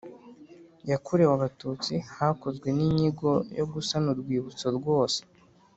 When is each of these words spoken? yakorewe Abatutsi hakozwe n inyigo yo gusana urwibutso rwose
yakorewe 0.91 1.31
Abatutsi 1.35 1.93
hakozwe 2.17 2.67
n 2.77 2.79
inyigo 2.87 3.29
yo 3.59 3.65
gusana 3.73 4.07
urwibutso 4.13 4.67
rwose 4.79 5.19